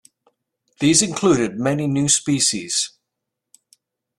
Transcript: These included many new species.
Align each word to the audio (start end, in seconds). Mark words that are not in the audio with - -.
These 0.79 1.03
included 1.03 1.59
many 1.59 1.85
new 1.85 2.09
species. 2.09 2.93